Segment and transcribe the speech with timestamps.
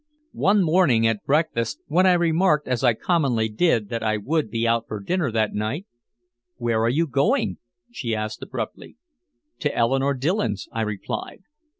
[0.33, 4.67] One morning at breakfast, when I remarked as I commonly did that I would be
[4.67, 5.85] out for dinner that night,
[6.55, 7.59] "Where are you going?"
[7.91, 8.97] she asked abruptly.
[9.59, 11.43] "To Eleanore Dillon's," I replied.